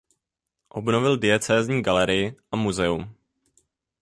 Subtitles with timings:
[0.69, 3.15] Obnovil diecézní galerii a muzeum.